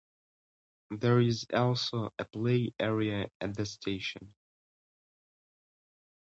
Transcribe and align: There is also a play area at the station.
There 0.89 1.19
is 1.19 1.45
also 1.53 2.11
a 2.17 2.25
play 2.25 2.73
area 2.79 3.29
at 3.39 3.55
the 3.55 3.67
station. 3.67 4.33